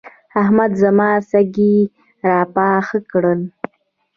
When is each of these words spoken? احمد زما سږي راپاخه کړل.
احمد 0.41 0.71
زما 0.81 1.09
سږي 1.29 1.75
راپاخه 2.29 2.99
کړل. 3.11 3.41